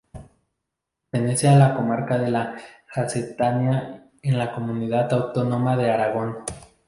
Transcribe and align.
Pertenece 1.11 1.47
a 1.47 1.55
la 1.57 1.75
comarca 1.75 2.17
de 2.17 2.31
la 2.31 2.55
Jacetania, 2.87 4.09
en 4.23 4.39
la 4.39 4.51
comunidad 4.51 5.13
autónoma 5.13 5.77
de 5.77 5.91
Aragón. 5.91 6.37